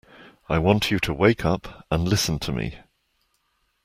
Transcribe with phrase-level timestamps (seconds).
[0.49, 2.79] I want you to wake up and listen to me